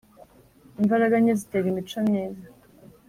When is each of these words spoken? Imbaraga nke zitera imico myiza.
Imbaraga 0.81 1.15
nke 1.21 1.33
zitera 1.39 1.65
imico 1.71 1.97
myiza. 2.07 2.45